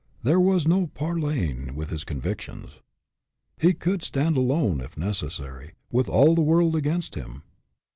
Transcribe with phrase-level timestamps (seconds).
[0.23, 2.79] There was no parley ing with his convictions.
[3.59, 7.43] He could stand alone, if necessary, with all the world against him.